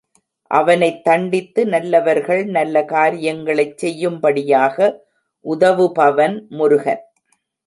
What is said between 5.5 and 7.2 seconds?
உதவுபவன் Murugan.